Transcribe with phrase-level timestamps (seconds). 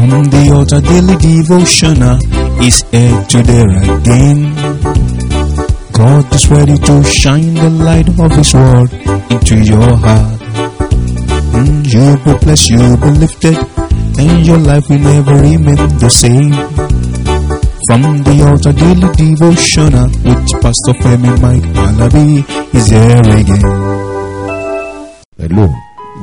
[0.00, 2.16] From the altar daily devotional
[2.64, 4.56] is here today again.
[5.92, 8.88] God is ready to shine the light of His word
[9.28, 10.40] into your heart.
[11.52, 13.58] Mm, you'll be blessed, you'll be lifted,
[14.16, 16.56] and your life will never remain the same.
[17.84, 22.40] From the altar daily devotional with Pastor Femi Mike Alabi
[22.72, 23.68] is here again.
[25.36, 25.68] Hello,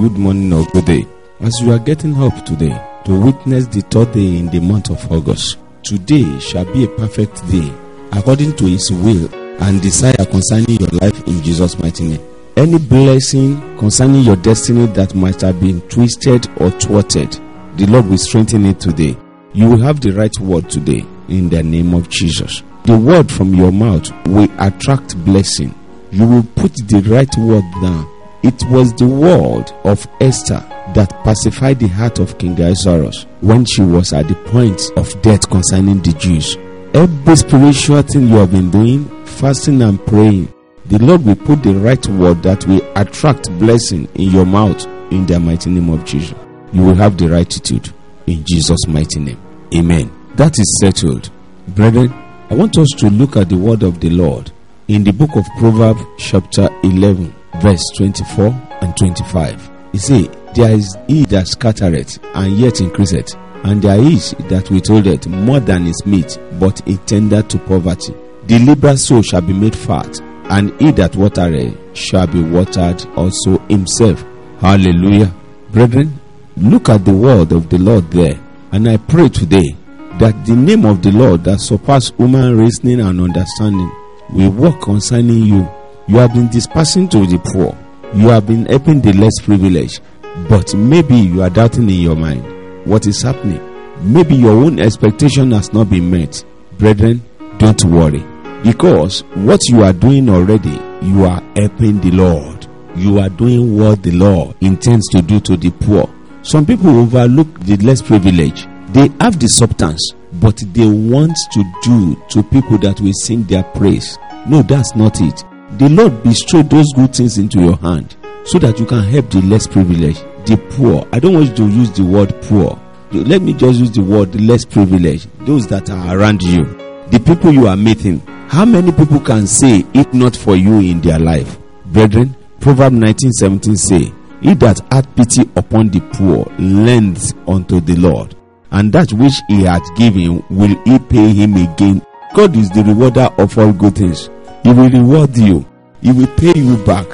[0.00, 1.04] good morning or good day.
[1.40, 2.72] As you are getting up today
[3.06, 7.46] to witness the third day in the month of August, today shall be a perfect
[7.48, 7.72] day
[8.10, 9.32] according to His will
[9.62, 12.26] and desire concerning your life in Jesus' mighty name.
[12.56, 17.30] Any blessing concerning your destiny that might have been twisted or thwarted,
[17.76, 19.16] the Lord will strengthen it today.
[19.52, 22.64] You will have the right word today in the name of Jesus.
[22.86, 25.72] The word from your mouth will attract blessing.
[26.10, 28.15] You will put the right word down.
[28.46, 30.64] It was the word of Esther
[30.94, 35.50] that pacified the heart of King Ahasuerus when she was at the point of death
[35.50, 36.56] concerning the Jews.
[36.94, 40.54] Every spiritual thing you have been doing, fasting and praying,
[40.84, 45.26] the Lord will put the right word that will attract blessing in your mouth in
[45.26, 46.38] the mighty name of Jesus.
[46.72, 47.92] You will have the right attitude
[48.28, 49.42] in Jesus' mighty name.
[49.74, 50.08] Amen.
[50.36, 51.30] That is settled.
[51.66, 52.12] Brethren,
[52.48, 54.52] I want us to look at the word of the Lord
[54.86, 58.46] in the book of Proverbs, chapter 11, verse 24
[58.82, 59.70] and 25.
[59.92, 60.22] He say,
[60.54, 65.86] There is he that scattereth and yet increaseth, and there is that withholdeth more than
[65.86, 68.14] is meat, but a tender to poverty.
[68.46, 73.58] The liberal soul shall be made fat, and he that watereth shall be watered also
[73.68, 74.24] himself.
[74.60, 75.34] Hallelujah.
[75.70, 76.20] Brethren,
[76.56, 78.38] look at the word of the Lord there,
[78.72, 79.76] and I pray today
[80.18, 83.90] that the name of the Lord that surpass human reasoning and understanding
[84.30, 85.68] will work concerning you.
[86.08, 87.76] You have been dispersing to the poor,
[88.14, 90.00] you have been helping the less privileged,
[90.48, 92.44] but maybe you are doubting in your mind
[92.86, 93.62] what is happening.
[94.02, 96.44] Maybe your own expectation has not been met.
[96.78, 97.22] Brethren,
[97.58, 98.24] don't worry
[98.62, 102.66] because what you are doing already, you are helping the Lord.
[102.96, 106.08] You are doing what the Lord intends to do to the poor.
[106.42, 108.68] Some people overlook the less privileged.
[108.88, 113.62] They have the substance, but they want to do to people that will sing their
[113.62, 114.18] praise.
[114.48, 115.44] No, that's not it.
[115.72, 119.42] The Lord bestowed those good things into your hand so that you can help the
[119.42, 121.06] less privileged, the poor.
[121.12, 122.80] I don't want you to use the word poor.
[123.12, 126.64] Let me just use the word less privileged, those that are around you,
[127.10, 128.20] the people you are meeting.
[128.48, 131.58] How many people can say it not for you in their life?
[131.86, 138.36] Brethren, Proverb 19:17 say, He that hath pity upon the poor lends unto the Lord,
[138.70, 142.02] and that which he hath given will he pay him again.
[142.34, 144.30] God is the rewarder of all good things.
[144.66, 145.64] He will reward you.
[146.02, 147.06] He will pay you back.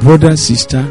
[0.00, 0.82] Brother, sister,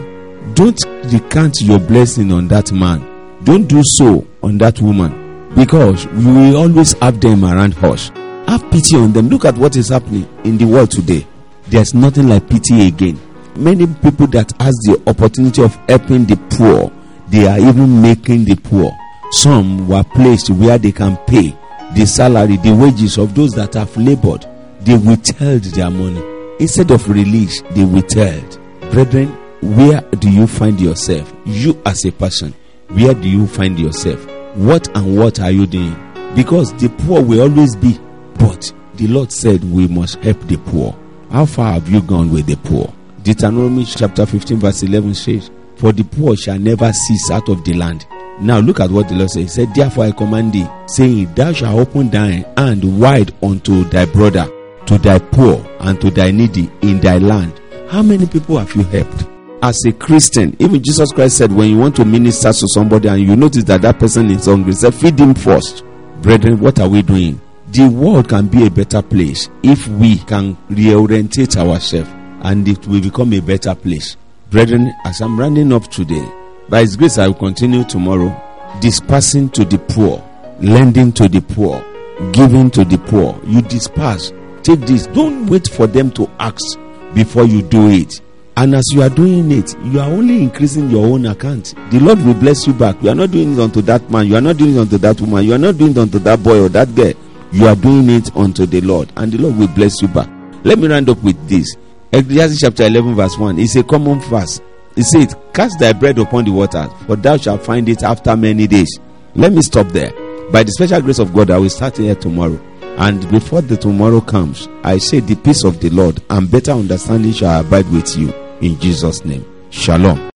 [0.53, 0.79] don't
[1.11, 3.01] recount your blessing on that man.
[3.43, 8.13] Don't do so on that woman because we will always have them around us.
[8.47, 9.27] Have pity on them.
[9.27, 11.27] Look at what is happening in the world today.
[11.67, 13.19] There's nothing like pity again.
[13.57, 16.93] Many people that has the opportunity of helping the poor,
[17.27, 18.89] they are even making the poor.
[19.31, 21.57] Some were placed where they can pay
[21.93, 24.45] the salary, the wages of those that have labored.
[24.85, 26.23] They withheld their money.
[26.59, 28.59] Instead of release, they withheld.
[28.91, 29.27] Brethren,
[29.61, 31.33] where do you find yourself?
[31.45, 32.53] You as a person,
[32.89, 34.23] where do you find yourself?
[34.55, 35.95] What and what are you doing?
[36.35, 37.99] Because the poor will always be,
[38.37, 40.95] but the Lord said we must help the poor.
[41.31, 42.93] How far have you gone with the poor?
[43.23, 47.73] Deuteronomy chapter 15, verse 11 says, For the poor shall never cease out of the
[47.73, 48.05] land.
[48.39, 49.41] Now look at what the Lord said.
[49.41, 54.05] He said, Therefore I command thee, saying, Thou shalt open thine hand wide unto thy
[54.05, 54.47] brother,
[54.87, 57.59] to thy poor, and to thy needy in thy land.
[57.89, 59.25] How many people have you helped?
[59.61, 63.21] As a Christian, even Jesus Christ said, when you want to minister to somebody and
[63.21, 65.83] you notice that that person is hungry, say, feed him first.
[66.21, 67.41] Brethren, what are we doing?
[67.71, 72.09] The world can be a better place if we can reorientate ourselves
[72.43, 74.17] and it will become a better place.
[74.51, 76.23] Brethren, as I'm rounding up today,
[76.69, 78.35] by His grace, I will continue tomorrow
[78.81, 80.23] dispersing to the poor,
[80.59, 81.83] lending to the poor,
[82.31, 83.39] giving to the poor.
[83.45, 84.31] You disperse.
[84.65, 85.05] Take this.
[85.05, 86.79] Don't wait for them to ask
[87.13, 88.19] before you do it.
[88.57, 91.75] And as you are doing it, you are only increasing your own account.
[91.91, 92.99] The Lord will bless you back.
[93.03, 94.25] You are not doing it unto that man.
[94.25, 95.45] You are not doing it unto that woman.
[95.45, 97.13] You are not doing it unto that boy or that girl.
[97.51, 99.11] You are doing it unto the Lord.
[99.17, 100.29] And the Lord will bless you back.
[100.63, 101.75] Let me round up with this.
[102.11, 103.59] Ecclesiastes chapter 11, verse 1.
[103.59, 104.61] It's a common verse.
[104.95, 108.65] It says, Cast thy bread upon the waters, for thou shalt find it after many
[108.65, 108.99] days.
[109.35, 110.11] Let me stop there.
[110.51, 112.59] By the special grace of God, I will start here tomorrow.
[112.97, 117.33] And before the tomorrow comes, I say the peace of the Lord and better understanding
[117.33, 118.31] shall abide with you.
[118.61, 119.45] In Jesus' name.
[119.69, 120.29] Shalom.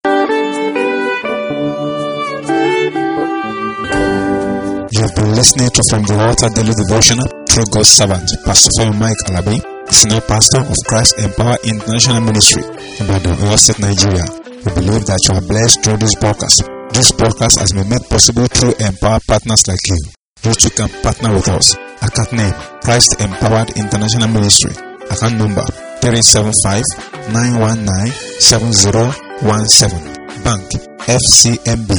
[4.91, 9.23] You've been listening to From the Altar Daily Devotional through God's servant, Pastor Femi Mike
[9.31, 12.63] Alabi, Senior Pastor of Christ Empower International Ministry,
[12.99, 14.27] Ibadan, Oyo State, Nigeria.
[14.67, 16.67] We believe that you are blessed through this podcast.
[16.91, 20.18] This podcast has been made possible through Empower partners like you.
[20.41, 21.75] You can partner with us.
[22.01, 24.71] Account name, Christ Empowered International Ministry.
[25.11, 25.65] Account number,
[25.99, 26.81] 375
[27.33, 29.99] 919 7017.
[30.43, 30.63] Bank,
[31.03, 31.91] FCMB.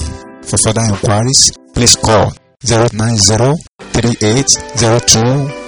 [0.48, 2.32] For further inquiries, please call
[2.64, 3.56] 090
[3.92, 5.66] 3802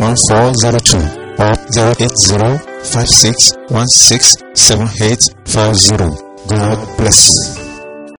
[1.38, 2.56] or 080
[2.88, 6.08] 5616 7840.
[6.48, 7.62] God bless you.